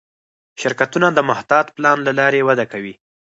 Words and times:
شرکتونه 0.61 1.07
د 1.13 1.19
محتاط 1.29 1.67
پلان 1.75 1.97
له 2.07 2.11
لارې 2.19 2.41
وده 2.47 2.65
کوي. 2.71 2.93